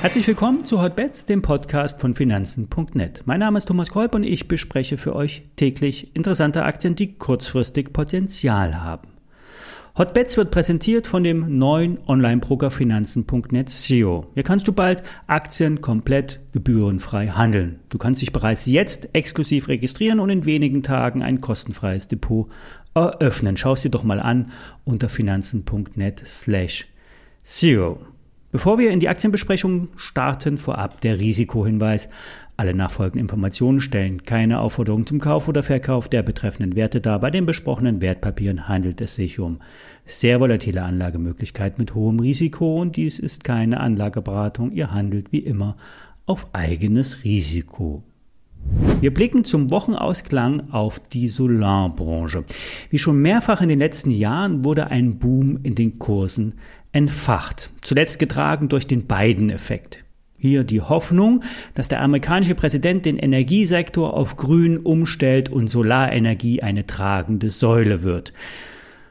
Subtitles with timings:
[0.00, 3.22] Herzlich willkommen zu Hotbets, dem Podcast von Finanzen.net.
[3.26, 7.92] Mein Name ist Thomas Kolb und ich bespreche für euch täglich interessante Aktien, die kurzfristig
[7.92, 9.08] Potenzial haben.
[9.98, 14.28] Hotbets wird präsentiert von dem neuen Online-Broker Finanzen.net SEO.
[14.34, 17.80] Hier kannst du bald Aktien komplett gebührenfrei handeln.
[17.88, 22.48] Du kannst dich bereits jetzt exklusiv registrieren und in wenigen Tagen ein kostenfreies Depot
[22.98, 23.56] eröffnen.
[23.56, 24.50] Schau es dir doch mal an
[24.84, 26.86] unter finanzen.net slash
[27.42, 27.98] SEO.
[28.50, 32.08] Bevor wir in die Aktienbesprechung starten, vorab der Risikohinweis.
[32.56, 37.20] Alle nachfolgenden Informationen stellen keine Aufforderung zum Kauf oder Verkauf der betreffenden Werte dar.
[37.20, 39.60] Bei den besprochenen Wertpapieren handelt es sich um
[40.06, 44.72] sehr volatile Anlagemöglichkeiten mit hohem Risiko und dies ist keine Anlageberatung.
[44.72, 45.76] Ihr handelt wie immer
[46.24, 48.02] auf eigenes Risiko.
[49.00, 52.44] Wir blicken zum Wochenausklang auf die Solarbranche.
[52.90, 56.56] Wie schon mehrfach in den letzten Jahren wurde ein Boom in den Kursen
[56.92, 60.04] entfacht, zuletzt getragen durch den Biden-Effekt.
[60.36, 61.42] Hier die Hoffnung,
[61.74, 68.32] dass der amerikanische Präsident den Energiesektor auf Grün umstellt und Solarenergie eine tragende Säule wird.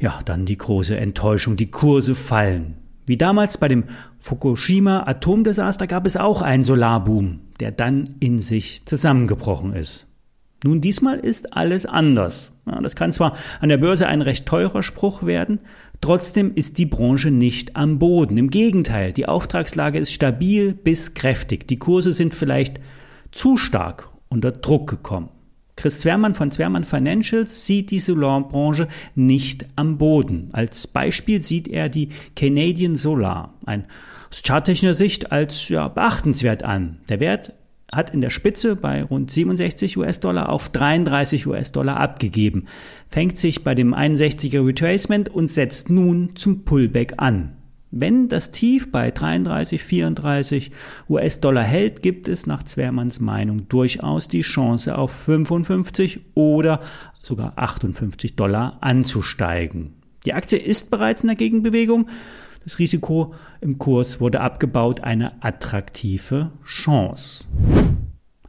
[0.00, 2.81] Ja, dann die große Enttäuschung, die Kurse fallen.
[3.06, 3.84] Wie damals bei dem
[4.18, 10.06] Fukushima Atomdesaster gab es auch einen Solarboom, der dann in sich zusammengebrochen ist.
[10.64, 12.52] Nun, diesmal ist alles anders.
[12.66, 15.58] Ja, das kann zwar an der Börse ein recht teurer Spruch werden,
[16.00, 18.38] trotzdem ist die Branche nicht am Boden.
[18.38, 21.66] Im Gegenteil, die Auftragslage ist stabil bis kräftig.
[21.66, 22.80] Die Kurse sind vielleicht
[23.32, 25.30] zu stark unter Druck gekommen.
[25.82, 30.48] Chris Zwermann von Zwermann Financials sieht die Solarbranche nicht am Boden.
[30.52, 33.86] Als Beispiel sieht er die Canadian Solar, ein
[34.30, 36.98] aus charttechnischer Sicht als ja, beachtenswert an.
[37.08, 37.54] Der Wert
[37.90, 42.66] hat in der Spitze bei rund 67 US-Dollar auf 33 US-Dollar abgegeben,
[43.08, 47.56] fängt sich bei dem 61er Retracement und setzt nun zum Pullback an.
[47.94, 50.70] Wenn das Tief bei 33, 34
[51.10, 56.80] US-Dollar hält, gibt es nach Zwermanns Meinung durchaus die Chance auf 55 oder
[57.20, 59.92] sogar 58 Dollar anzusteigen.
[60.24, 62.08] Die Aktie ist bereits in der Gegenbewegung.
[62.64, 67.44] Das Risiko im Kurs wurde abgebaut, eine attraktive Chance.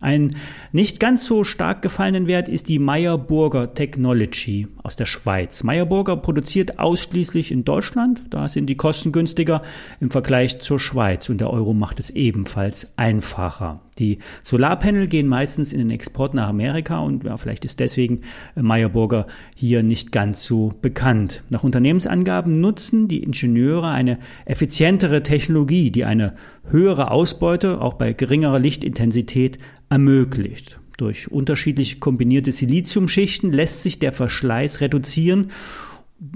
[0.04, 0.36] Ein
[0.74, 5.64] nicht ganz so stark gefallenen Wert ist die Meyerburger Technology aus der Schweiz.
[5.64, 9.62] Meyerburger produziert ausschließlich in Deutschland, da sind die Kosten günstiger
[10.02, 13.80] im Vergleich zur Schweiz und der Euro macht es ebenfalls einfacher.
[14.00, 18.22] Die Solarpanel gehen meistens in den Export nach Amerika und ja, vielleicht ist deswegen
[18.56, 21.44] Meyerburger hier nicht ganz so bekannt.
[21.50, 26.34] Nach Unternehmensangaben nutzen die Ingenieure eine effizientere Technologie, die eine
[26.70, 29.60] höhere Ausbeute auch bei geringerer Lichtintensität
[29.90, 30.80] ermöglicht.
[30.98, 35.52] Durch unterschiedlich kombinierte Siliziumschichten lässt sich der Verschleiß reduzieren.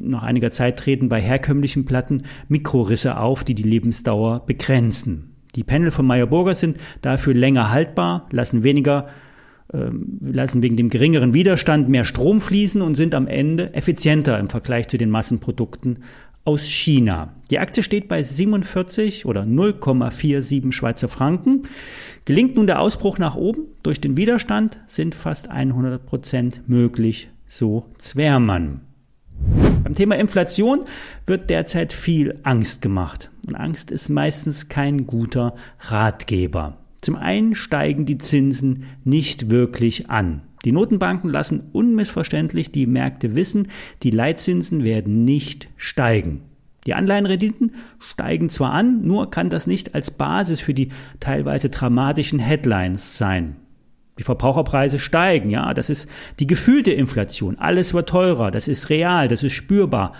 [0.02, 5.37] Nach einiger Zeit treten bei herkömmlichen Platten Mikrorisse auf, die die Lebensdauer begrenzen.
[5.58, 9.08] Die Panel von Meyer Burger sind dafür länger haltbar, lassen weniger
[9.74, 9.90] äh,
[10.22, 14.88] lassen wegen dem geringeren Widerstand mehr Strom fließen und sind am Ende effizienter im Vergleich
[14.88, 16.04] zu den Massenprodukten
[16.46, 17.34] aus China.
[17.52, 21.64] Die Aktie steht bei 47 oder 0,47 Schweizer Franken.
[22.24, 27.88] Gelingt nun der Ausbruch nach oben durch den Widerstand, sind fast 100 Prozent möglich, so
[27.98, 28.87] Zwermann.
[29.88, 30.84] Beim Thema Inflation
[31.28, 33.32] wird derzeit viel Angst gemacht.
[33.48, 36.76] Und Angst ist meistens kein guter Ratgeber.
[37.00, 40.42] Zum einen steigen die Zinsen nicht wirklich an.
[40.66, 43.70] Die Notenbanken lassen unmissverständlich die Märkte wissen,
[44.04, 46.42] die Leitzinsen werden nicht steigen.
[46.86, 50.90] Die Anleihenrenditen steigen zwar an, nur kann das nicht als Basis für die
[51.22, 53.56] teilweise dramatischen Headlines sein.
[54.20, 56.08] Die Verbraucherpreise steigen, ja, das ist
[56.40, 57.58] die gefühlte Inflation.
[57.60, 60.14] Alles wird teurer, das ist real, das ist spürbar.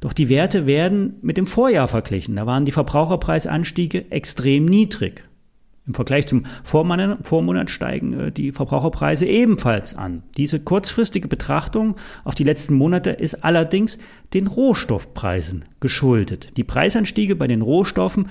[0.00, 2.36] Doch die Werte werden mit dem Vorjahr verglichen.
[2.36, 5.24] Da waren die Verbraucherpreisanstiege extrem niedrig.
[5.88, 10.22] Im Vergleich zum Vormonat, steigen äh, die Verbraucherpreise ebenfalls an.
[10.36, 13.98] Diese kurzfristige Betrachtung auf die letzten Monate ist allerdings
[14.34, 16.58] den Rohstoffpreisen geschuldet.
[16.58, 18.28] Die Preisanstiege bei den Rohstoffen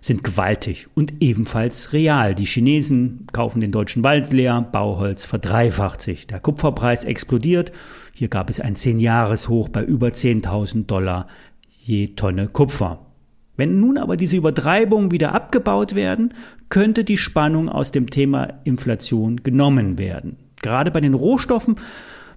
[0.00, 2.34] sind gewaltig und ebenfalls real.
[2.34, 6.26] Die Chinesen kaufen den deutschen Wald leer, Bauholz verdreifacht sich.
[6.26, 7.72] Der Kupferpreis explodiert.
[8.14, 11.26] Hier gab es ein 10-Jahres-Hoch bei über 10.000 Dollar
[11.68, 13.06] je Tonne Kupfer.
[13.56, 16.32] Wenn nun aber diese Übertreibungen wieder abgebaut werden,
[16.70, 20.36] könnte die Spannung aus dem Thema Inflation genommen werden.
[20.62, 21.76] Gerade bei den Rohstoffen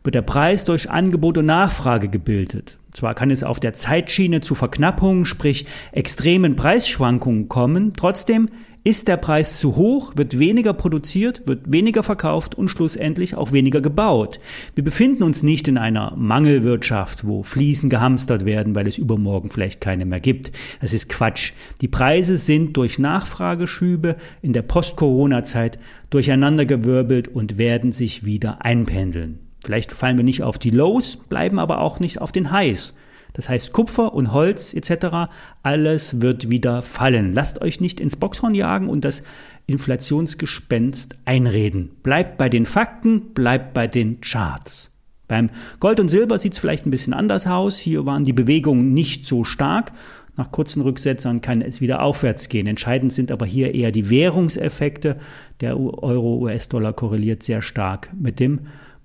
[0.04, 2.78] wird der Preis durch Angebot und Nachfrage gebildet.
[2.94, 8.50] Zwar kann es auf der Zeitschiene zu Verknappungen, sprich extremen Preisschwankungen kommen, trotzdem
[8.86, 13.80] Ist der Preis zu hoch, wird weniger produziert, wird weniger verkauft und schlussendlich auch weniger
[13.80, 14.42] gebaut.
[14.76, 19.80] Wir befinden uns nicht in einer Mangelwirtschaft, wo Fliesen gehamstert werden, weil es übermorgen vielleicht
[19.80, 20.52] keine mehr gibt.
[20.82, 21.54] Das ist Quatsch.
[21.80, 25.78] Die Preise sind durch Nachfrageschübe in der Post-Corona-Zeit
[26.10, 29.40] durcheinandergewirbelt und werden sich wieder einpendeln.
[29.64, 32.96] Vielleicht fallen wir nicht auf die Lows, bleiben aber auch nicht auf den Highs.
[33.34, 35.32] Das heißt Kupfer und Holz etc.
[35.64, 37.32] Alles wird wieder fallen.
[37.32, 39.24] Lasst euch nicht ins Boxhorn jagen und das
[39.66, 41.92] Inflationsgespenst einreden.
[42.04, 44.92] Bleibt bei den Fakten, bleibt bei den Charts.
[45.28, 45.50] Beim
[45.80, 47.78] Gold und Silber sieht es vielleicht ein bisschen anders aus.
[47.78, 49.92] Hier waren die Bewegungen nicht so stark.
[50.36, 52.68] Nach kurzen Rücksetzern kann es wieder aufwärts gehen.
[52.68, 55.18] Entscheidend sind aber hier eher die Währungseffekte.
[55.62, 58.62] Der Euro-US-Dollar korreliert sehr stark mit dem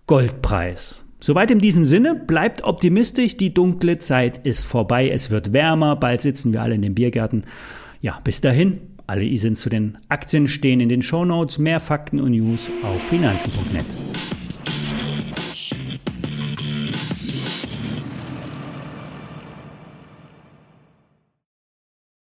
[0.08, 1.04] Goldpreis.
[1.20, 6.22] Soweit in diesem Sinne, bleibt optimistisch, die dunkle Zeit ist vorbei, es wird wärmer, bald
[6.22, 7.44] sitzen wir alle in den Biergärten.
[8.00, 12.20] Ja, bis dahin, alle I sind zu den Aktien stehen in den Shownotes, mehr Fakten
[12.20, 13.84] und News auf finanzen.net.